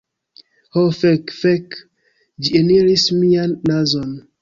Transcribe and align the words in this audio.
Ho 0.77 0.85
fek. 1.01 1.27
Fek, 1.41 1.79
ĝi 2.43 2.57
eniris 2.63 3.07
mian 3.23 3.59
nazon. 3.73 4.15